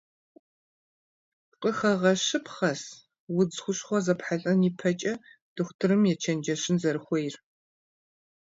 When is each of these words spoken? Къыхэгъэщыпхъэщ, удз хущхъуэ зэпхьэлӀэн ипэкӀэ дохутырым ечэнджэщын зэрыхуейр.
Къыхэгъэщыпхъэщ, 1.61 2.81
удз 3.37 3.55
хущхъуэ 3.63 3.99
зэпхьэлӀэн 4.05 4.59
ипэкӀэ 4.69 5.13
дохутырым 5.55 6.03
ечэнджэщын 6.13 6.75
зэрыхуейр. 6.81 7.35